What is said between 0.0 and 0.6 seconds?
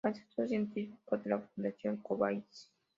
Asesor